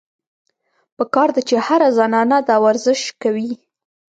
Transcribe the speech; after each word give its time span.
پکار 0.97 1.29
ده 1.35 1.41
چې 1.49 1.55
هره 1.67 1.89
زنانه 1.97 2.37
دا 2.47 2.55
ورزش 2.65 3.01
کوي- 3.21 3.51